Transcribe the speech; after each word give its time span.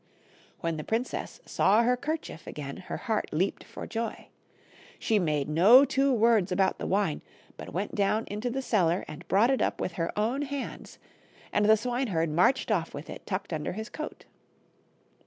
When 0.61 0.77
the 0.77 0.83
princess 0.83 1.39
saw 1.45 1.83
her 1.83 1.95
kerchief 1.95 2.47
again 2.47 2.77
her 2.77 2.97
heart 2.97 3.29
leaped 3.31 3.63
for 3.63 3.85
joy. 3.85 4.29
She 4.97 5.19
made 5.19 5.47
no 5.47 5.85
two 5.85 6.11
words 6.11 6.51
about 6.51 6.79
the 6.79 6.87
wine, 6.87 7.21
but 7.55 7.71
went 7.71 7.93
down 7.93 8.23
into 8.25 8.49
the 8.49 8.63
cellar 8.63 9.05
and 9.07 9.27
brought 9.27 9.51
it 9.51 9.61
up 9.61 9.79
with 9.79 9.91
her 9.91 10.11
own 10.17 10.41
hands, 10.41 10.97
and 11.53 11.65
the 11.67 11.77
swineherd 11.77 12.31
marched 12.31 12.71
off 12.71 12.95
with 12.95 13.11
it 13.11 13.27
tucked 13.27 13.53
under 13.53 13.73
his 13.73 13.89
coat. 13.89 14.25